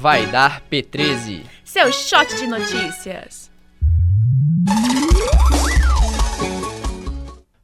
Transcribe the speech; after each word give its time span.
Vai 0.00 0.26
dar 0.28 0.62
P13. 0.62 1.44
Seu 1.62 1.92
shot 1.92 2.34
de 2.34 2.46
notícias. 2.46 3.50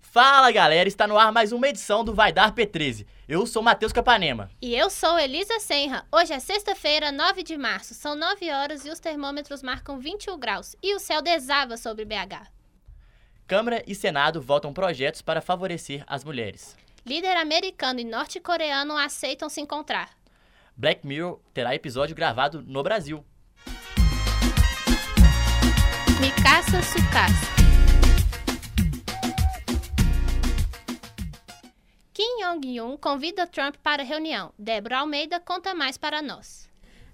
Fala 0.03 0.51
galera, 0.51 0.87
está 0.87 1.07
no 1.07 1.17
ar 1.17 1.33
mais 1.33 1.51
uma 1.51 1.67
edição 1.67 2.05
do 2.05 2.13
Vai 2.13 2.35
Dar 2.35 2.55
P13. 2.55 3.07
Eu 3.27 3.47
sou 3.47 3.63
Matheus 3.63 3.91
Capanema. 3.91 4.51
E 4.61 4.75
eu 4.77 4.91
sou 4.91 5.19
Elisa 5.19 5.59
Senra. 5.61 6.05
Hoje 6.13 6.35
é 6.35 6.39
sexta-feira, 6.39 7.11
9 7.11 7.43
de 7.43 7.57
março. 7.57 7.95
São 7.95 8.15
9 8.15 8.51
horas 8.51 8.85
e 8.85 8.91
os 8.91 9.01
termômetros 9.01 9.63
marcam 9.63 9.99
21 9.99 10.39
graus. 10.39 10.77
E 10.83 10.95
o 10.95 10.99
céu 10.99 11.23
desaba 11.23 11.79
sobre 11.79 12.05
BH. 12.05 12.49
Câmara 13.47 13.83
e 13.87 13.95
Senado 13.95 14.43
votam 14.43 14.75
projetos 14.75 15.23
para 15.23 15.41
favorecer 15.41 16.05
as 16.07 16.23
mulheres. 16.23 16.77
Líder 17.07 17.39
americano 17.39 17.99
e 17.99 18.05
norte-coreano 18.05 18.95
aceitam 18.95 19.49
se 19.49 19.63
encontrar. 19.63 20.11
Black 20.79 21.07
Mirror 21.07 21.41
terá 21.55 21.75
episódio 21.75 22.15
gravado 22.15 22.61
no 22.61 22.83
Brasil. 22.83 23.25
Mikasa 26.21 26.83
Sukasa. 26.83 27.47
Kim 32.13 32.43
Jong-un 32.43 32.99
convida 32.99 33.47
Trump 33.47 33.77
para 33.83 34.03
reunião. 34.03 34.53
Débora 34.59 34.99
Almeida 34.99 35.41
conta 35.41 35.75
mais 35.75 35.97
para 35.97 36.21
nós. 36.21 36.66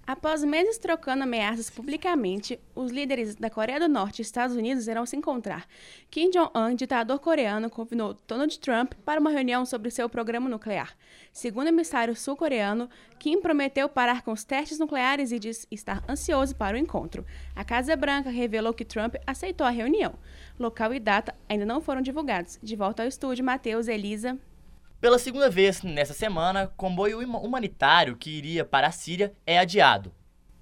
Após 0.05 0.43
meses 0.43 0.77
trocando 0.77 1.23
ameaças 1.23 1.69
publicamente, 1.69 2.59
os 2.75 2.91
líderes 2.91 3.35
da 3.35 3.49
Coreia 3.49 3.79
do 3.79 3.87
Norte 3.87 4.19
e 4.19 4.21
Estados 4.21 4.53
Unidos 4.53 4.85
irão 4.85 5.05
se 5.05 5.15
encontrar. 5.15 5.65
Kim 6.11 6.29
Jong-un, 6.29 6.75
ditador 6.75 7.19
coreano, 7.19 7.69
convidou 7.69 8.17
Donald 8.27 8.59
Trump 8.59 8.95
para 9.05 9.21
uma 9.21 9.29
reunião 9.29 9.65
sobre 9.65 9.89
seu 9.89 10.09
programa 10.09 10.49
nuclear. 10.49 10.93
Segundo 11.31 11.67
o 11.67 11.69
emissário 11.69 12.17
sul-coreano, 12.17 12.89
Kim 13.17 13.39
prometeu 13.39 13.87
parar 13.87 14.23
com 14.23 14.33
os 14.33 14.43
testes 14.43 14.77
nucleares 14.77 15.31
e 15.31 15.39
diz 15.39 15.65
estar 15.71 16.03
ansioso 16.09 16.53
para 16.53 16.75
o 16.75 16.79
encontro. 16.79 17.25
A 17.55 17.63
Casa 17.63 17.95
Branca 17.95 18.29
revelou 18.29 18.73
que 18.73 18.83
Trump 18.83 19.15
aceitou 19.25 19.65
a 19.65 19.69
reunião. 19.69 20.15
Local 20.59 20.93
e 20.93 20.99
data 20.99 21.33
ainda 21.47 21.65
não 21.65 21.79
foram 21.79 22.01
divulgados. 22.01 22.59
De 22.61 22.75
volta 22.75 23.03
ao 23.03 23.07
estúdio, 23.07 23.45
Matheus, 23.45 23.87
Elisa. 23.87 24.37
Pela 25.03 25.19
segunda 25.19 25.49
vez 25.49 25.83
nessa 25.83 26.13
semana, 26.13 26.71
comboio 26.77 27.19
humanitário 27.19 28.15
que 28.15 28.29
iria 28.29 28.63
para 28.63 28.87
a 28.87 28.91
Síria 28.93 29.33
é 29.45 29.59
adiado. 29.59 30.13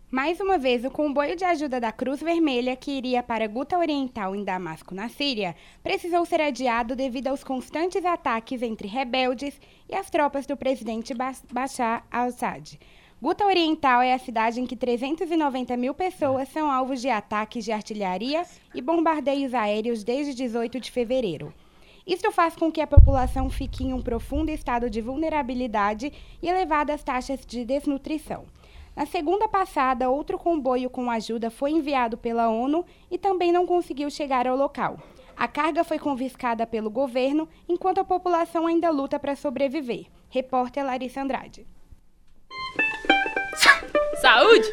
Mais 0.10 0.40
uma 0.40 0.58
vez, 0.58 0.84
o 0.84 0.90
comboio 0.90 1.36
de 1.36 1.46
ajuda 1.46 1.80
da 1.80 1.92
Cruz 1.92 2.22
Vermelha, 2.22 2.76
que 2.76 2.90
iria 2.90 3.22
para 3.22 3.46
Guta 3.46 3.78
Oriental, 3.78 4.36
em 4.36 4.44
Damasco, 4.44 4.96
na 4.96 5.10
Síria, 5.10 5.56
precisou 5.84 6.26
ser 6.26 6.42
adiado 6.42 6.96
devido 6.96 7.28
aos 7.28 7.44
constantes 7.44 8.04
ataques 8.04 8.64
entre 8.64 8.88
rebeldes 8.88 9.62
e 9.88 9.94
as 9.94 10.10
tropas 10.10 10.48
do 10.48 10.58
presidente 10.58 11.14
Bashar 11.54 12.04
al-Assad. 12.10 12.80
Guta 13.22 13.46
Oriental 13.46 14.02
é 14.02 14.12
a 14.12 14.18
cidade 14.18 14.60
em 14.60 14.66
que 14.66 14.76
390 14.76 15.78
mil 15.78 15.94
pessoas 15.94 16.50
são 16.50 16.72
alvos 16.72 17.00
de 17.00 17.12
ataques 17.12 17.64
de 17.64 17.72
artilharia 17.72 18.42
e 18.74 18.82
bombardeios 18.82 19.54
aéreos 19.54 20.04
desde 20.04 20.34
18 20.34 20.80
de 20.80 20.90
fevereiro. 20.90 21.54
Isto 22.12 22.30
faz 22.30 22.58
com 22.58 22.70
que 22.70 22.82
a 22.82 22.88
população 22.88 23.50
fique 23.50 23.86
em 23.86 23.94
um 23.94 24.02
profundo 24.02 24.50
estado 24.50 24.90
de 24.90 25.00
vulnerabilidade 25.00 26.12
e 26.42 26.50
elevadas 26.50 27.02
taxas 27.02 27.46
de 27.46 27.64
desnutrição. 27.64 28.46
Na 28.94 29.06
segunda 29.06 29.48
passada, 29.48 30.10
outro 30.10 30.38
comboio 30.38 30.90
com 30.90 31.10
ajuda 31.10 31.50
foi 31.50 31.72
enviado 31.72 32.18
pela 32.18 32.50
ONU 32.50 32.86
e 33.10 33.18
também 33.18 33.54
não 33.54 33.66
conseguiu 33.66 34.12
chegar 34.12 34.46
ao 34.46 34.58
local. 34.58 35.00
A 35.38 35.48
carga 35.48 35.86
foi 35.86 35.98
confiscada 35.98 36.68
pelo 36.68 36.90
governo, 36.90 37.48
enquanto 37.66 38.00
a 38.00 38.04
população 38.04 38.68
ainda 38.68 38.90
luta 38.90 39.18
para 39.18 39.34
sobreviver. 39.34 40.08
Repórter 40.30 40.86
Larissa 40.86 41.22
Andrade. 41.22 41.66
Saúde! 44.20 44.68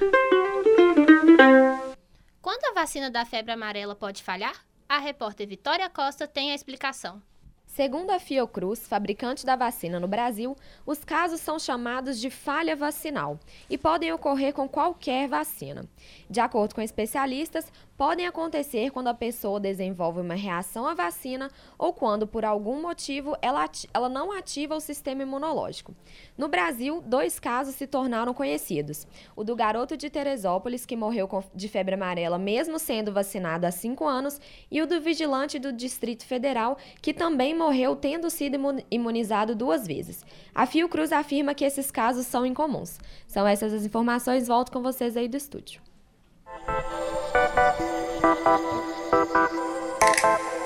Quando 2.42 2.64
a 2.64 2.81
vacina 2.81 3.09
da 3.09 3.25
febre 3.25 3.53
amarela 3.53 3.94
pode 3.94 4.25
falhar? 4.25 4.67
A 4.91 4.97
repórter 4.97 5.47
Vitória 5.47 5.91
Costa 5.91 6.26
tem 6.26 6.50
a 6.50 6.54
explicação. 6.54 7.22
Segundo 7.66 8.10
a 8.10 8.19
Fiocruz, 8.19 8.88
fabricante 8.88 9.44
da 9.44 9.54
vacina 9.54 10.00
no 10.00 10.09
Brasil, 10.09 10.56
os 10.87 11.04
casos 11.04 11.43
são 11.43 11.59
chamados 11.59 12.19
de 12.19 12.31
falha 12.31 12.75
vacinal 12.75 13.38
e 13.69 13.77
podem 13.77 14.10
ocorrer 14.10 14.54
com 14.54 14.66
qualquer 14.66 15.28
vacina. 15.28 15.84
De 16.31 16.41
acordo 16.41 16.75
com 16.75 16.81
especialistas, 16.81 17.71
podem 17.98 18.28
acontecer 18.28 18.91
quando 18.92 19.09
a 19.09 19.14
pessoa 19.14 19.59
desenvolve 19.59 20.20
uma 20.20 20.34
reação 20.34 20.86
à 20.86 20.94
vacina 20.94 21.50
ou 21.76 21.92
quando, 21.92 22.28
por 22.28 22.44
algum 22.44 22.81
motivo, 22.81 23.36
ela, 23.42 23.69
ela 23.92 24.09
não 24.09 24.31
ativa 24.31 24.76
o 24.76 24.81
sistema 24.81 25.22
imunológico. 25.22 25.92
No 26.36 26.47
Brasil, 26.47 27.03
dois 27.04 27.41
casos 27.41 27.75
se 27.75 27.88
tornaram 27.88 28.32
conhecidos: 28.32 29.04
o 29.34 29.42
do 29.42 29.56
garoto 29.56 29.97
de 29.97 30.09
Teresópolis, 30.09 30.86
que 30.86 30.97
morreu 30.97 31.28
de 31.53 31.69
febre 31.69 31.97
amarela 31.97 32.38
mesmo 32.38 32.78
sendo 32.78 33.12
vacinado 33.12 33.66
há 33.66 33.72
cinco 33.72 34.06
anos, 34.06 34.41
e 34.70 34.80
o 34.80 34.86
do 34.86 35.00
vigilante 35.00 35.59
do 35.59 35.72
Distrito 35.72 36.25
Federal, 36.25 36.78
que 37.03 37.12
também 37.12 37.53
morreu 37.53 37.97
tendo 37.97 38.30
sido 38.30 38.56
imunizado 38.88 39.56
duas 39.56 39.84
vezes. 39.84 40.25
A 40.54 40.66
Fiocruz 40.66 41.10
afirma 41.10 41.53
que 41.53 41.65
esses 41.65 41.91
casos 41.91 42.26
são 42.26 42.47
incomuns. 42.47 43.00
São 43.26 43.44
essas 43.44 43.72
as 43.72 43.84
informações, 43.84 44.47
volto 44.47 44.70
com 44.70 44.80
vocês 44.80 45.16
aí 45.16 45.26
do 45.26 45.36
estúdio. 45.36 45.88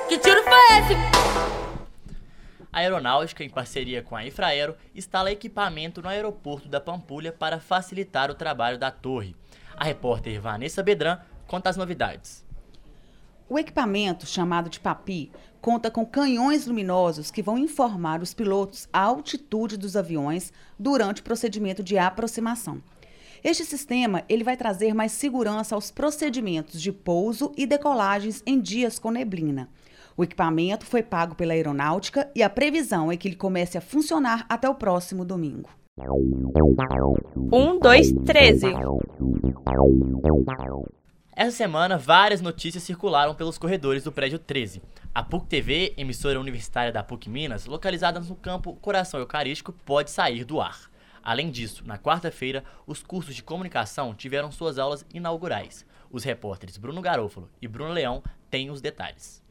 Que 0.09 0.19
tiro 0.19 0.43
foi 0.43 0.78
esse? 0.78 0.95
A 2.73 2.78
Aeronáutica, 2.78 3.45
em 3.45 3.50
parceria 3.50 4.03
com 4.03 4.17
a 4.17 4.27
Infraero, 4.27 4.75
instala 4.95 5.31
equipamento 5.31 6.03
no 6.03 6.09
aeroporto 6.09 6.69
da 6.69 6.81
Pampulha 6.81 7.33
para 7.33 7.61
facilitar 7.61 8.31
o 8.31 8.34
trabalho 8.34 8.78
da 8.78 8.91
torre. 8.91 9.37
A 9.77 9.84
repórter 9.84 10.41
Vanessa 10.41 10.83
Bedran 10.83 11.19
conta 11.47 11.71
as 11.71 11.77
novidades. 11.77 12.45
O 13.49 13.59
equipamento, 13.59 14.27
chamado 14.27 14.69
de 14.69 14.81
PAPI, 14.81 15.31
conta 15.61 15.91
com 15.91 16.05
canhões 16.05 16.67
luminosos 16.67 17.31
que 17.31 17.43
vão 17.43 17.59
informar 17.59 18.23
os 18.23 18.34
pilotos 18.34 18.89
a 18.93 19.00
altitude 19.00 19.77
dos 19.77 19.97
aviões 19.97 20.53
durante 20.79 21.21
o 21.21 21.25
procedimento 21.25 21.83
de 21.83 21.97
aproximação. 21.99 22.83
Este 23.44 23.64
sistema 23.64 24.22
ele 24.28 24.44
vai 24.44 24.56
trazer 24.56 24.94
mais 24.94 25.10
segurança 25.10 25.75
aos 25.75 25.91
procedimentos 25.91 26.80
de 26.80 26.92
pouso 26.92 27.53
e 27.56 27.66
decolagens 27.66 28.41
em 28.47 28.60
dias 28.60 29.00
com 29.00 29.10
neblina. 29.10 29.69
O 30.16 30.22
equipamento 30.22 30.86
foi 30.86 31.03
pago 31.03 31.34
pela 31.34 31.52
aeronáutica 31.52 32.31
e 32.36 32.42
a 32.42 32.48
previsão 32.48 33.10
é 33.10 33.16
que 33.16 33.26
ele 33.26 33.34
comece 33.34 33.76
a 33.76 33.81
funcionar 33.81 34.47
até 34.48 34.69
o 34.69 34.76
próximo 34.76 35.25
domingo. 35.25 35.69
Um, 37.52 37.81
dois, 37.81 38.12
treze. 38.25 38.66
Essa 41.34 41.56
semana, 41.56 41.98
várias 41.98 42.41
notícias 42.41 42.84
circularam 42.84 43.34
pelos 43.34 43.58
corredores 43.58 44.04
do 44.04 44.12
prédio 44.12 44.38
13. 44.38 44.81
A 45.12 45.22
PUC 45.22 45.47
TV, 45.47 45.94
emissora 45.97 46.38
universitária 46.38 46.92
da 46.92 47.02
PUC 47.02 47.28
Minas, 47.28 47.66
localizada 47.66 48.20
no 48.20 48.36
campo 48.36 48.75
Coração 48.75 49.19
Eucarístico, 49.19 49.72
pode 49.84 50.12
sair 50.12 50.44
do 50.44 50.60
ar. 50.60 50.91
Além 51.22 51.50
disso, 51.50 51.87
na 51.87 51.99
quarta-feira, 51.99 52.65
os 52.87 53.03
cursos 53.03 53.34
de 53.34 53.43
comunicação 53.43 54.15
tiveram 54.15 54.50
suas 54.50 54.78
aulas 54.78 55.06
inaugurais. 55.15 55.87
Os 56.10 56.25
repórteres 56.25 56.77
Bruno 56.77 57.00
Garofalo 57.00 57.49
e 57.60 57.69
Bruno 57.69 57.93
Leão 57.93 58.22
têm 58.50 58.71
os 58.71 58.81
detalhes. 58.81 59.43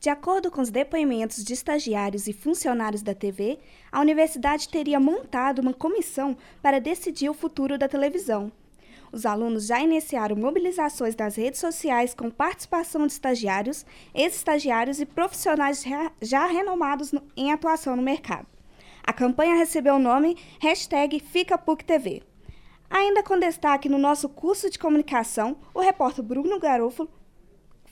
De 0.00 0.10
acordo 0.10 0.50
com 0.50 0.60
os 0.60 0.70
depoimentos 0.70 1.42
de 1.42 1.52
estagiários 1.52 2.26
e 2.26 2.32
funcionários 2.32 3.02
da 3.02 3.14
TV, 3.14 3.58
a 3.90 4.00
universidade 4.00 4.68
teria 4.68 5.00
montado 5.00 5.60
uma 5.60 5.72
comissão 5.72 6.36
para 6.60 6.80
decidir 6.80 7.28
o 7.28 7.34
futuro 7.34 7.78
da 7.78 7.88
televisão. 7.88 8.52
Os 9.10 9.24
alunos 9.24 9.66
já 9.66 9.80
iniciaram 9.80 10.34
mobilizações 10.36 11.14
nas 11.14 11.36
redes 11.36 11.60
sociais 11.60 12.14
com 12.14 12.30
participação 12.30 13.06
de 13.06 13.12
estagiários, 13.12 13.86
ex-estagiários 14.12 15.00
e 15.00 15.06
profissionais 15.06 15.84
já 16.20 16.46
renomados 16.46 17.12
em 17.36 17.52
atuação 17.52 17.94
no 17.94 18.02
mercado. 18.02 18.53
A 19.06 19.12
campanha 19.12 19.54
recebeu 19.54 19.96
o 19.96 19.98
nome 19.98 20.34
hashtag 20.58 21.20
FicaPUCTV. 21.20 22.22
Ainda 22.88 23.22
com 23.22 23.38
destaque 23.38 23.86
no 23.86 23.98
nosso 23.98 24.30
curso 24.30 24.70
de 24.70 24.78
comunicação, 24.78 25.58
o 25.74 25.80
repórter 25.80 26.24
Bruno 26.24 26.58
Garofalo 26.58 27.10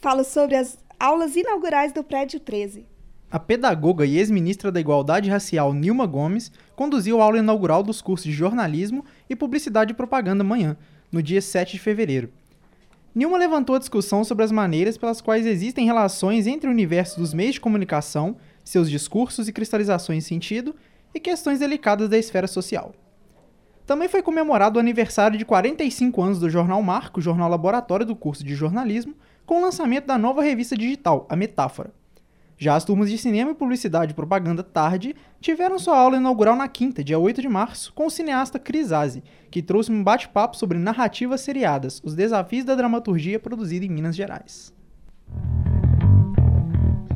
fala 0.00 0.24
sobre 0.24 0.56
as 0.56 0.78
aulas 0.98 1.36
inaugurais 1.36 1.92
do 1.92 2.02
Prédio 2.02 2.40
13. 2.40 2.86
A 3.30 3.38
pedagoga 3.38 4.06
e 4.06 4.16
ex-ministra 4.16 4.72
da 4.72 4.80
Igualdade 4.80 5.28
Racial 5.28 5.74
Nilma 5.74 6.06
Gomes 6.06 6.50
conduziu 6.74 7.20
a 7.20 7.24
aula 7.24 7.38
inaugural 7.38 7.82
dos 7.82 8.00
cursos 8.00 8.24
de 8.24 8.32
jornalismo 8.32 9.04
e 9.28 9.36
publicidade 9.36 9.92
e 9.92 9.96
propaganda 9.96 10.42
amanhã, 10.42 10.78
no 11.10 11.22
dia 11.22 11.42
7 11.42 11.72
de 11.72 11.78
fevereiro. 11.78 12.32
Nilma 13.14 13.36
levantou 13.36 13.76
a 13.76 13.78
discussão 13.78 14.24
sobre 14.24 14.44
as 14.44 14.50
maneiras 14.50 14.96
pelas 14.96 15.20
quais 15.20 15.44
existem 15.44 15.84
relações 15.84 16.46
entre 16.46 16.68
o 16.68 16.72
universo 16.72 17.20
dos 17.20 17.34
meios 17.34 17.54
de 17.54 17.60
comunicação, 17.60 18.36
seus 18.64 18.90
discursos 18.90 19.46
e 19.46 19.52
cristalizações 19.52 20.24
de 20.24 20.28
sentido 20.28 20.74
e 21.14 21.20
questões 21.20 21.58
delicadas 21.58 22.08
da 22.08 22.18
esfera 22.18 22.46
social. 22.46 22.94
Também 23.86 24.08
foi 24.08 24.22
comemorado 24.22 24.78
o 24.78 24.80
aniversário 24.80 25.36
de 25.36 25.44
45 25.44 26.22
anos 26.22 26.38
do 26.38 26.48
Jornal 26.48 26.82
Marco, 26.82 27.20
jornal 27.20 27.50
laboratório 27.50 28.06
do 28.06 28.16
curso 28.16 28.44
de 28.44 28.54
jornalismo, 28.54 29.14
com 29.44 29.58
o 29.58 29.62
lançamento 29.62 30.06
da 30.06 30.16
nova 30.16 30.42
revista 30.42 30.76
digital, 30.76 31.26
A 31.28 31.34
Metáfora. 31.34 31.92
Já 32.56 32.76
as 32.76 32.84
turmas 32.84 33.10
de 33.10 33.18
cinema, 33.18 33.56
publicidade 33.56 34.12
e 34.12 34.14
propaganda 34.14 34.62
tarde 34.62 35.16
tiveram 35.40 35.80
sua 35.80 35.98
aula 35.98 36.16
inaugural 36.16 36.54
na 36.54 36.68
quinta, 36.68 37.02
dia 37.02 37.18
8 37.18 37.42
de 37.42 37.48
março, 37.48 37.92
com 37.92 38.06
o 38.06 38.10
cineasta 38.10 38.56
Cris 38.56 38.92
Aze, 38.92 39.24
que 39.50 39.60
trouxe 39.60 39.90
um 39.90 40.04
bate-papo 40.04 40.56
sobre 40.56 40.78
narrativas 40.78 41.40
seriadas, 41.40 42.00
os 42.04 42.14
desafios 42.14 42.64
da 42.64 42.76
dramaturgia 42.76 43.40
produzida 43.40 43.84
em 43.84 43.88
Minas 43.88 44.14
Gerais. 44.14 44.72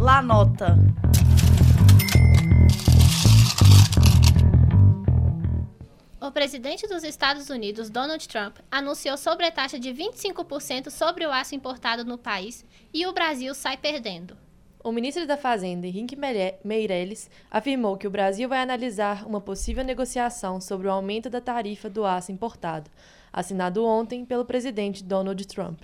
La 0.01 0.21
nota. 0.21 0.77
O 6.19 6.31
presidente 6.31 6.89
dos 6.89 7.05
Estados 7.05 7.51
Unidos, 7.51 7.91
Donald 7.91 8.27
Trump, 8.27 8.57
anunciou 8.71 9.19
sobretaxa 9.19 9.79
de 9.79 9.91
25% 9.91 10.89
sobre 10.89 11.27
o 11.27 11.31
aço 11.31 11.55
importado 11.55 12.07
no 12.07 12.17
país 12.17 12.65
e 12.93 13.07
o 13.07 13.13
Brasil 13.13 13.55
sai 13.55 13.77
perdendo. 13.77 14.35
O 14.83 14.91
ministro 14.91 15.27
da 15.27 15.37
Fazenda, 15.37 15.87
Henrique 15.87 16.17
Meirelles, 16.65 17.29
afirmou 17.51 17.99
que 17.99 18.07
o 18.07 18.11
Brasil 18.11 18.49
vai 18.49 18.61
analisar 18.61 19.27
uma 19.27 19.43
possível 19.43 19.85
negociação 19.85 20.59
sobre 20.59 20.87
o 20.87 20.91
aumento 20.91 21.29
da 21.29 21.41
tarifa 21.41 21.91
do 21.91 22.07
aço 22.07 22.33
importado, 22.33 22.91
assinado 23.31 23.85
ontem 23.85 24.25
pelo 24.25 24.47
presidente 24.47 25.05
Donald 25.05 25.47
Trump. 25.47 25.81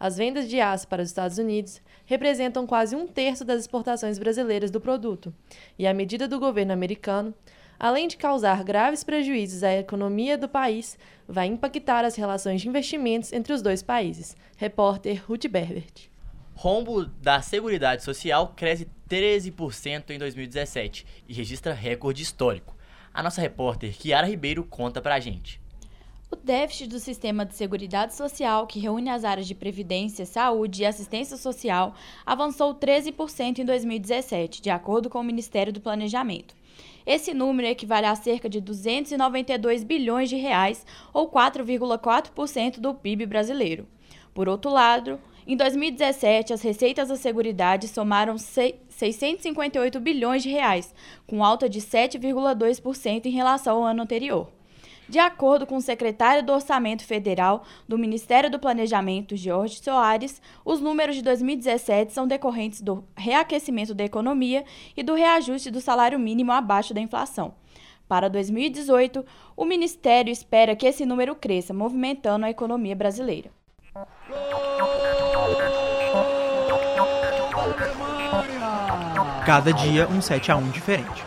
As 0.00 0.16
vendas 0.16 0.48
de 0.48 0.60
aço 0.60 0.88
para 0.88 1.02
os 1.02 1.08
Estados 1.08 1.38
Unidos 1.38 1.80
representam 2.04 2.66
quase 2.66 2.96
um 2.96 3.06
terço 3.06 3.44
das 3.44 3.60
exportações 3.60 4.18
brasileiras 4.18 4.72
do 4.72 4.80
produto, 4.80 5.32
e 5.78 5.86
a 5.86 5.94
medida 5.94 6.26
do 6.26 6.40
governo 6.40 6.72
americano 6.72 7.32
além 7.78 8.08
de 8.08 8.16
causar 8.16 8.64
graves 8.64 9.04
prejuízos 9.04 9.62
à 9.62 9.74
economia 9.74 10.36
do 10.36 10.48
país, 10.48 10.98
vai 11.28 11.46
impactar 11.46 12.04
as 12.04 12.16
relações 12.16 12.60
de 12.60 12.68
investimentos 12.68 13.32
entre 13.32 13.52
os 13.52 13.62
dois 13.62 13.82
países. 13.82 14.36
Repórter 14.56 15.22
Ruth 15.26 15.46
Berbert. 15.46 16.08
Rombo 16.54 17.04
da 17.04 17.40
Seguridade 17.40 18.02
Social 18.02 18.52
cresce 18.56 18.88
13% 19.08 20.10
em 20.10 20.18
2017 20.18 21.06
e 21.28 21.32
registra 21.32 21.72
recorde 21.72 22.22
histórico. 22.22 22.76
A 23.14 23.22
nossa 23.22 23.40
repórter 23.40 23.96
Kiara 23.96 24.26
Ribeiro 24.26 24.64
conta 24.64 25.00
pra 25.00 25.20
gente. 25.20 25.60
O 26.30 26.36
déficit 26.36 26.88
do 26.88 26.98
sistema 26.98 27.46
de 27.46 27.54
seguridade 27.54 28.14
social, 28.14 28.66
que 28.66 28.78
reúne 28.78 29.08
as 29.08 29.24
áreas 29.24 29.46
de 29.46 29.54
previdência, 29.54 30.26
saúde 30.26 30.82
e 30.82 30.86
assistência 30.86 31.38
social, 31.38 31.94
avançou 32.26 32.74
13% 32.74 33.60
em 33.60 33.64
2017, 33.64 34.60
de 34.60 34.68
acordo 34.68 35.08
com 35.08 35.20
o 35.20 35.24
Ministério 35.24 35.72
do 35.72 35.80
Planejamento. 35.80 36.57
Esse 37.06 37.32
número 37.32 37.68
equivale 37.68 38.06
a 38.06 38.14
cerca 38.14 38.48
de 38.48 38.60
292 38.60 39.84
bilhões 39.84 40.28
de 40.28 40.36
reais, 40.36 40.84
ou 41.12 41.30
4,4% 41.30 42.80
do 42.80 42.94
PIB 42.94 43.26
brasileiro. 43.26 43.86
Por 44.34 44.48
outro 44.48 44.70
lado, 44.70 45.18
em 45.46 45.56
2017, 45.56 46.52
as 46.52 46.60
receitas 46.60 47.08
da 47.08 47.16
Seguridade 47.16 47.88
somaram 47.88 48.36
658 48.36 49.98
bilhões 49.98 50.42
de 50.42 50.50
reais, 50.50 50.94
com 51.26 51.42
alta 51.42 51.68
de 51.68 51.80
7,2% 51.80 53.24
em 53.24 53.30
relação 53.30 53.78
ao 53.78 53.84
ano 53.84 54.02
anterior. 54.02 54.57
De 55.08 55.18
acordo 55.18 55.66
com 55.66 55.76
o 55.76 55.80
secretário 55.80 56.44
do 56.44 56.52
Orçamento 56.52 57.02
Federal 57.02 57.64
do 57.88 57.96
Ministério 57.96 58.50
do 58.50 58.58
Planejamento, 58.58 59.34
Jorge 59.36 59.80
Soares, 59.82 60.42
os 60.62 60.80
números 60.82 61.16
de 61.16 61.22
2017 61.22 62.12
são 62.12 62.26
decorrentes 62.26 62.82
do 62.82 63.02
reaquecimento 63.16 63.94
da 63.94 64.04
economia 64.04 64.64
e 64.94 65.02
do 65.02 65.14
reajuste 65.14 65.70
do 65.70 65.80
salário 65.80 66.18
mínimo 66.18 66.52
abaixo 66.52 66.92
da 66.92 67.00
inflação. 67.00 67.54
Para 68.06 68.28
2018, 68.28 69.24
o 69.56 69.64
Ministério 69.64 70.30
espera 70.30 70.76
que 70.76 70.86
esse 70.86 71.06
número 71.06 71.34
cresça, 71.34 71.72
movimentando 71.72 72.44
a 72.44 72.50
economia 72.50 72.94
brasileira. 72.94 73.50
Cada 79.46 79.72
dia 79.72 80.06
um 80.08 80.20
7 80.20 80.52
a 80.52 80.56
1 80.56 80.70
diferente. 80.70 81.24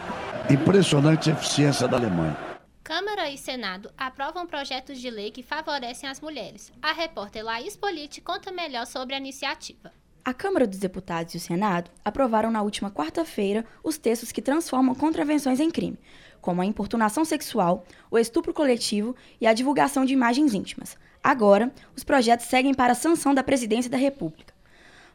Impressionante 0.50 1.32
eficiência 1.32 1.88
da 1.88 1.98
Alemanha. 1.98 2.51
Câmara 2.94 3.30
e 3.30 3.38
Senado 3.38 3.90
aprovam 3.98 4.46
projetos 4.46 5.00
de 5.00 5.10
lei 5.10 5.32
que 5.32 5.42
favorecem 5.42 6.10
as 6.10 6.20
mulheres. 6.20 6.74
A 6.82 6.92
repórter 6.92 7.42
Laís 7.42 7.74
Politi 7.74 8.20
conta 8.20 8.52
melhor 8.52 8.86
sobre 8.86 9.16
a 9.16 9.18
iniciativa. 9.18 9.94
A 10.26 10.34
Câmara 10.34 10.68
dos 10.68 10.78
Deputados 10.78 11.34
e 11.34 11.38
o 11.38 11.40
Senado 11.40 11.90
aprovaram 12.04 12.52
na 12.52 12.62
última 12.62 12.92
quarta-feira 12.92 13.64
os 13.82 13.98
textos 13.98 14.34
que 14.34 14.42
transformam 14.42 14.94
contravenções 14.94 15.62
em 15.62 15.72
crime, 15.72 15.98
como 16.42 16.62
a 16.62 16.66
importunação 16.66 17.24
sexual, 17.24 17.86
o 18.12 18.18
estupro 18.18 18.54
coletivo 18.54 19.16
e 19.40 19.48
a 19.48 19.54
divulgação 19.54 20.04
de 20.04 20.12
imagens 20.12 20.54
íntimas. 20.54 20.98
Agora, 21.24 21.74
os 21.96 22.04
projetos 22.04 22.48
seguem 22.48 22.74
para 22.74 22.92
a 22.92 22.94
sanção 22.94 23.34
da 23.34 23.42
Presidência 23.42 23.90
da 23.90 23.96
República. 23.96 24.54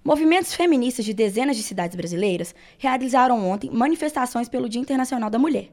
Movimentos 0.02 0.55
feministas 0.55 1.05
de 1.05 1.12
dezenas 1.12 1.58
de 1.58 1.62
cidades 1.62 1.94
brasileiras 1.94 2.55
realizaram 2.78 3.46
ontem 3.46 3.70
manifestações 3.70 4.49
pelo 4.49 4.67
Dia 4.67 4.81
Internacional 4.81 5.28
da 5.28 5.38
Mulher. 5.38 5.69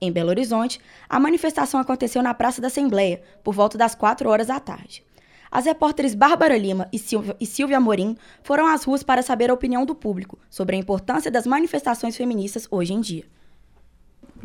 Em 0.00 0.12
Belo 0.12 0.30
Horizonte, 0.30 0.80
a 1.08 1.18
manifestação 1.18 1.80
aconteceu 1.80 2.22
na 2.22 2.32
Praça 2.32 2.60
da 2.60 2.68
Assembleia, 2.68 3.20
por 3.42 3.54
volta 3.54 3.76
das 3.76 3.94
4 3.94 4.28
horas 4.28 4.46
da 4.46 4.60
tarde. 4.60 5.02
As 5.50 5.64
repórteres 5.64 6.14
Bárbara 6.14 6.56
Lima 6.56 6.88
e 6.92 6.98
Silvia, 6.98 7.36
e 7.40 7.46
Silvia 7.46 7.80
Morim 7.80 8.16
foram 8.42 8.66
às 8.66 8.84
ruas 8.84 9.02
para 9.02 9.22
saber 9.22 9.50
a 9.50 9.54
opinião 9.54 9.86
do 9.86 9.94
público 9.94 10.38
sobre 10.50 10.76
a 10.76 10.78
importância 10.78 11.30
das 11.30 11.46
manifestações 11.46 12.16
feministas 12.16 12.68
hoje 12.70 12.92
em 12.92 13.00
dia. 13.00 13.24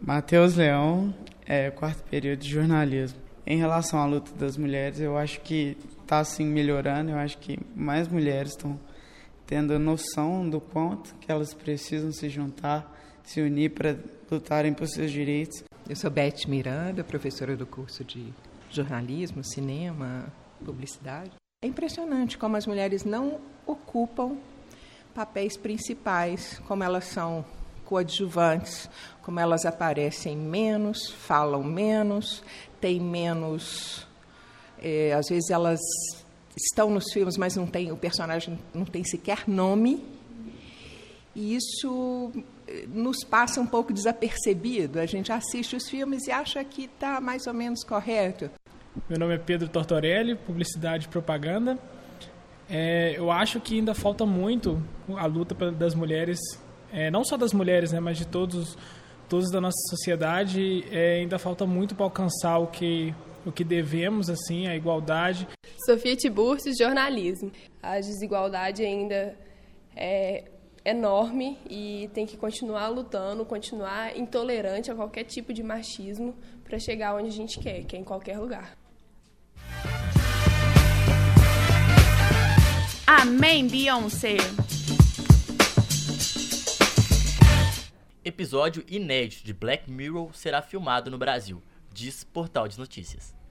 Matheus 0.01 0.55
Leão, 0.55 1.13
é, 1.45 1.69
quarto 1.71 2.03
período 2.03 2.39
de 2.39 2.49
jornalismo. 2.49 3.19
Em 3.45 3.57
relação 3.57 3.99
à 3.99 4.05
luta 4.05 4.31
das 4.35 4.55
mulheres, 4.55 4.99
eu 5.01 5.17
acho 5.17 5.41
que 5.41 5.77
está 6.01 6.19
assim 6.19 6.45
melhorando. 6.45 7.11
Eu 7.11 7.17
acho 7.17 7.37
que 7.37 7.59
mais 7.75 8.07
mulheres 8.07 8.51
estão 8.51 8.79
tendo 9.45 9.77
noção 9.77 10.49
do 10.49 10.61
quanto 10.61 11.13
que 11.15 11.31
elas 11.31 11.53
precisam 11.53 12.11
se 12.11 12.29
juntar, 12.29 12.89
se 13.23 13.41
unir 13.41 13.71
para 13.71 13.97
lutarem 14.29 14.73
por 14.73 14.87
seus 14.87 15.11
direitos. 15.11 15.63
Eu 15.87 15.95
sou 15.95 16.09
Beth 16.09 16.47
Miranda, 16.47 17.03
professora 17.03 17.55
do 17.55 17.65
curso 17.65 18.03
de 18.03 18.33
jornalismo, 18.69 19.43
cinema, 19.43 20.25
publicidade. 20.63 21.31
É 21.63 21.67
impressionante 21.67 22.37
como 22.37 22.57
as 22.57 22.67
mulheres 22.67 23.03
não 23.03 23.39
ocupam 23.65 24.37
papéis 25.13 25.55
principais, 25.55 26.59
como 26.67 26.83
elas 26.83 27.05
são 27.05 27.45
coadjuvantes, 27.85 28.89
como 29.21 29.39
elas 29.39 29.65
aparecem 29.65 30.35
menos, 30.35 31.11
falam 31.11 31.63
menos, 31.63 32.43
têm 32.81 32.99
menos. 32.99 34.07
É, 34.81 35.13
às 35.13 35.27
vezes 35.29 35.49
elas 35.49 35.79
estão 36.55 36.89
nos 36.89 37.11
filmes, 37.11 37.37
mas 37.37 37.55
não 37.55 37.67
tem 37.67 37.91
o 37.91 37.97
personagem 37.97 38.57
não 38.73 38.85
tem 38.85 39.03
sequer 39.03 39.47
nome. 39.47 40.03
E 41.35 41.55
isso 41.55 42.31
nos 42.87 43.23
passa 43.23 43.59
um 43.59 43.65
pouco 43.65 43.93
desapercebido. 43.93 44.99
A 44.99 45.05
gente 45.05 45.31
assiste 45.31 45.75
os 45.75 45.89
filmes 45.89 46.27
e 46.27 46.31
acha 46.31 46.63
que 46.63 46.85
está 46.85 47.19
mais 47.19 47.47
ou 47.47 47.53
menos 47.53 47.83
correto. 47.83 48.49
Meu 49.09 49.19
nome 49.19 49.35
é 49.35 49.37
Pedro 49.37 49.67
Tortorelli, 49.67 50.35
publicidade 50.35 51.05
e 51.05 51.09
propaganda. 51.09 51.77
É, 52.69 53.17
eu 53.17 53.31
acho 53.31 53.59
que 53.59 53.75
ainda 53.75 53.93
falta 53.93 54.25
muito 54.25 54.81
a 55.17 55.25
luta 55.25 55.71
das 55.71 55.93
mulheres, 55.93 56.39
é, 56.91 57.11
não 57.11 57.23
só 57.23 57.35
das 57.35 57.53
mulheres, 57.53 57.91
né, 57.91 57.99
mas 57.99 58.17
de 58.17 58.25
todos, 58.25 58.77
todos 59.27 59.51
da 59.51 59.59
nossa 59.59 59.77
sociedade. 59.89 60.85
É, 60.91 61.19
ainda 61.19 61.37
falta 61.37 61.65
muito 61.65 61.95
para 61.95 62.05
alcançar 62.05 62.59
o 62.59 62.67
que 62.67 63.13
o 63.45 63.51
que 63.51 63.63
devemos, 63.63 64.29
assim, 64.29 64.67
a 64.67 64.75
igualdade. 64.75 65.47
Sofia 65.85 66.15
Tiburcio, 66.15 66.71
jornalismo. 66.77 67.51
A 67.81 67.99
desigualdade 67.99 68.83
ainda 68.83 69.37
é 69.95 70.45
enorme 70.85 71.57
e 71.69 72.09
tem 72.13 72.25
que 72.25 72.35
continuar 72.35 72.89
lutando, 72.89 73.45
continuar 73.45 74.17
intolerante 74.17 74.91
a 74.91 74.95
qualquer 74.95 75.23
tipo 75.23 75.53
de 75.53 75.63
machismo 75.63 76.35
para 76.63 76.77
chegar 76.77 77.15
onde 77.15 77.27
a 77.27 77.31
gente 77.31 77.59
quer, 77.59 77.83
que 77.85 77.95
é 77.95 77.99
em 77.99 78.03
qualquer 78.03 78.37
lugar. 78.37 78.77
Amém, 83.05 83.67
Beyoncé. 83.67 84.37
Episódio 88.25 88.83
inédito 88.87 89.45
de 89.45 89.53
Black 89.53 89.89
Mirror 89.91 90.33
será 90.33 90.61
filmado 90.61 91.11
no 91.11 91.17
Brasil, 91.17 91.61
diz 91.93 92.23
Portal 92.23 92.67
de 92.67 92.77
Notícias. 92.77 93.42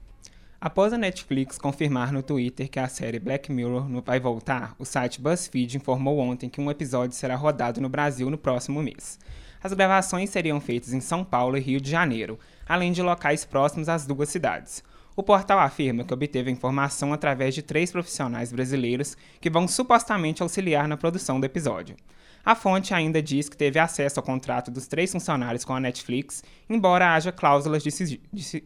Após 0.65 0.93
a 0.93 0.97
Netflix 0.97 1.57
confirmar 1.57 2.13
no 2.13 2.23
Twitter 2.23 2.69
que 2.69 2.79
a 2.79 2.87
série 2.87 3.19
Black 3.19 3.51
Mirror 3.51 3.85
vai 4.01 4.17
voltar, 4.17 4.73
o 4.79 4.85
site 4.85 5.19
BuzzFeed 5.19 5.75
informou 5.75 6.19
ontem 6.19 6.49
que 6.49 6.61
um 6.61 6.71
episódio 6.71 7.17
será 7.17 7.35
rodado 7.35 7.81
no 7.81 7.89
Brasil 7.89 8.29
no 8.29 8.37
próximo 8.37 8.81
mês. 8.81 9.19
As 9.61 9.73
gravações 9.73 10.29
seriam 10.29 10.61
feitas 10.61 10.93
em 10.93 11.01
São 11.01 11.21
Paulo 11.21 11.57
e 11.57 11.59
Rio 11.59 11.81
de 11.81 11.91
Janeiro, 11.91 12.39
além 12.65 12.93
de 12.93 13.01
locais 13.01 13.43
próximos 13.43 13.89
às 13.89 14.05
duas 14.05 14.29
cidades. 14.29 14.81
O 15.17 15.21
portal 15.21 15.59
afirma 15.59 16.05
que 16.05 16.13
obteve 16.13 16.49
a 16.49 16.53
informação 16.53 17.11
através 17.11 17.53
de 17.53 17.61
três 17.61 17.91
profissionais 17.91 18.53
brasileiros 18.53 19.17
que 19.41 19.49
vão 19.49 19.67
supostamente 19.67 20.41
auxiliar 20.41 20.87
na 20.87 20.95
produção 20.95 21.41
do 21.41 21.45
episódio. 21.45 21.97
A 22.45 22.55
fonte 22.55 22.93
ainda 22.93 23.21
diz 23.21 23.47
que 23.47 23.55
teve 23.55 23.79
acesso 23.79 24.19
ao 24.19 24.25
contrato 24.25 24.69
dos 24.69 24.85
três 24.85 25.11
funcionários 25.11 25.63
com 25.63 25.73
a 25.73 25.79
Netflix, 25.79 26.43
embora 26.69 27.13
haja 27.13 27.31
cláusulas 27.31 27.81
de 27.81 27.91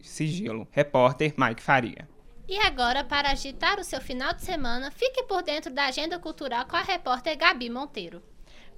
sigilo. 0.02 0.66
Repórter 0.72 1.34
Mike 1.38 1.62
Faria. 1.62 2.08
E 2.48 2.58
agora, 2.58 3.04
para 3.04 3.30
agitar 3.30 3.78
o 3.78 3.84
seu 3.84 4.00
final 4.00 4.32
de 4.32 4.42
semana, 4.42 4.90
fique 4.90 5.22
por 5.24 5.42
dentro 5.42 5.72
da 5.72 5.84
agenda 5.84 6.18
cultural 6.18 6.66
com 6.66 6.76
a 6.76 6.82
repórter 6.82 7.36
Gabi 7.36 7.70
Monteiro. 7.70 8.22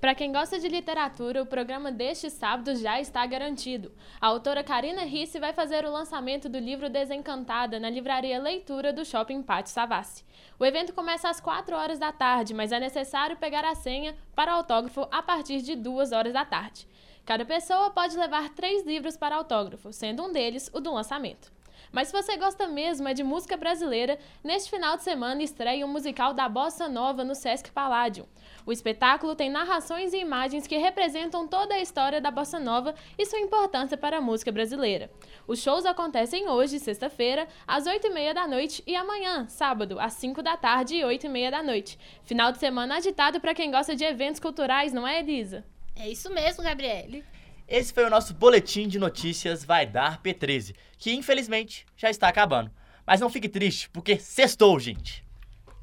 Para 0.00 0.14
quem 0.14 0.32
gosta 0.32 0.58
de 0.58 0.66
literatura, 0.66 1.42
o 1.42 1.46
programa 1.46 1.92
deste 1.92 2.30
sábado 2.30 2.74
já 2.74 2.98
está 2.98 3.26
garantido. 3.26 3.92
A 4.18 4.28
autora 4.28 4.64
Karina 4.64 5.02
Risse 5.02 5.38
vai 5.38 5.52
fazer 5.52 5.84
o 5.84 5.92
lançamento 5.92 6.48
do 6.48 6.58
livro 6.58 6.88
Desencantada 6.88 7.78
na 7.78 7.90
livraria 7.90 8.40
Leitura 8.40 8.94
do 8.94 9.04
Shopping 9.04 9.42
Pátio 9.42 9.70
Savassi. 9.70 10.24
O 10.58 10.64
evento 10.64 10.94
começa 10.94 11.28
às 11.28 11.38
4 11.38 11.76
horas 11.76 11.98
da 11.98 12.12
tarde, 12.12 12.54
mas 12.54 12.72
é 12.72 12.80
necessário 12.80 13.36
pegar 13.36 13.62
a 13.62 13.74
senha 13.74 14.16
para 14.34 14.52
autógrafo 14.52 15.06
a 15.10 15.22
partir 15.22 15.60
de 15.60 15.76
2 15.76 16.12
horas 16.12 16.32
da 16.32 16.46
tarde. 16.46 16.88
Cada 17.26 17.44
pessoa 17.44 17.90
pode 17.90 18.16
levar 18.16 18.48
três 18.54 18.86
livros 18.86 19.18
para 19.18 19.36
autógrafo, 19.36 19.92
sendo 19.92 20.24
um 20.24 20.32
deles 20.32 20.70
o 20.72 20.80
do 20.80 20.94
lançamento. 20.94 21.52
Mas 21.92 22.08
se 22.08 22.12
você 22.12 22.36
gosta 22.36 22.68
mesmo 22.68 23.08
é 23.08 23.14
de 23.14 23.22
música 23.22 23.56
brasileira, 23.56 24.18
neste 24.42 24.70
final 24.70 24.96
de 24.96 25.02
semana 25.02 25.42
estreia 25.42 25.84
o 25.84 25.88
um 25.88 25.92
musical 25.92 26.34
da 26.34 26.48
Bossa 26.48 26.88
Nova 26.88 27.24
no 27.24 27.34
Sesc 27.34 27.70
Palladium. 27.70 28.26
O 28.66 28.72
espetáculo 28.72 29.34
tem 29.34 29.50
narrações 29.50 30.12
e 30.12 30.18
imagens 30.18 30.66
que 30.66 30.76
representam 30.76 31.48
toda 31.48 31.74
a 31.74 31.80
história 31.80 32.20
da 32.20 32.30
bossa 32.30 32.58
nova 32.58 32.94
e 33.18 33.26
sua 33.26 33.40
importância 33.40 33.96
para 33.96 34.18
a 34.18 34.20
música 34.20 34.52
brasileira. 34.52 35.10
Os 35.46 35.60
shows 35.60 35.86
acontecem 35.86 36.48
hoje, 36.48 36.78
sexta-feira, 36.78 37.48
às 37.66 37.84
8h30 37.84 38.34
da 38.34 38.46
noite 38.46 38.82
e 38.86 38.94
amanhã, 38.94 39.46
sábado, 39.48 39.98
às 39.98 40.12
5 40.14 40.42
da 40.42 40.56
tarde 40.56 40.96
e 40.96 41.02
8h30 41.02 41.50
da 41.50 41.62
noite. 41.62 41.98
Final 42.22 42.52
de 42.52 42.58
semana 42.58 42.96
agitado 42.96 43.40
para 43.40 43.54
quem 43.54 43.70
gosta 43.70 43.96
de 43.96 44.04
eventos 44.04 44.40
culturais, 44.40 44.92
não 44.92 45.06
é, 45.06 45.18
Elisa? 45.18 45.64
É 45.96 46.08
isso 46.08 46.32
mesmo, 46.32 46.62
Gabriele. 46.62 47.24
Esse 47.70 47.92
foi 47.92 48.04
o 48.04 48.10
nosso 48.10 48.34
boletim 48.34 48.88
de 48.88 48.98
notícias 48.98 49.62
Vai 49.64 49.86
Dar 49.86 50.20
P13, 50.20 50.74
que 50.98 51.12
infelizmente 51.14 51.86
já 51.96 52.10
está 52.10 52.26
acabando. 52.26 52.68
Mas 53.06 53.20
não 53.20 53.30
fique 53.30 53.48
triste, 53.48 53.88
porque 53.90 54.18
sextou, 54.18 54.80
gente! 54.80 55.24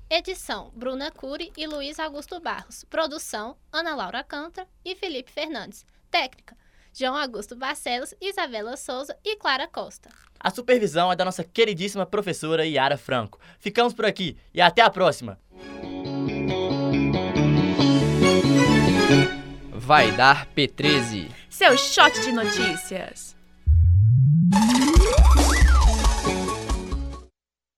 Edição: 0.09 0.69
Bruna 0.75 1.09
Cury 1.09 1.49
e 1.55 1.65
Luiz 1.65 1.97
Augusto 1.97 2.41
Barros. 2.41 2.83
Produção: 2.89 3.55
Ana 3.71 3.95
Laura 3.95 4.21
Cantra 4.21 4.67
e 4.83 4.97
Felipe 4.97 5.31
Fernandes. 5.31 5.85
Técnica: 6.11 6.57
João 6.91 7.15
Augusto 7.15 7.55
Barcelos, 7.55 8.13
Isabela 8.19 8.75
Souza 8.75 9.17
e 9.23 9.37
Clara 9.37 9.65
Costa. 9.65 10.09
A 10.37 10.51
supervisão 10.51 11.09
é 11.09 11.15
da 11.15 11.23
nossa 11.23 11.45
queridíssima 11.45 12.05
professora 12.05 12.67
Yara 12.67 12.97
Franco. 12.97 13.39
Ficamos 13.59 13.93
por 13.93 14.03
aqui 14.03 14.35
e 14.53 14.59
até 14.59 14.81
a 14.81 14.89
próxima! 14.89 15.39
Vai 19.71 20.11
dar 20.11 20.45
P13. 20.53 21.36
Seu 21.57 21.75
shot 21.75 22.13
de 22.21 22.31
notícias. 22.31 23.36